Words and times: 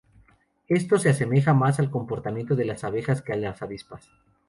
Esto 0.67 0.97
se 0.97 1.09
asemeja 1.09 1.53
más 1.53 1.77
al 1.77 1.91
comportamiento 1.91 2.55
de 2.55 2.65
las 2.65 2.83
abejas 2.83 3.21
que 3.21 3.33
a 3.33 3.37
las 3.37 3.61
avispas. 3.61 4.09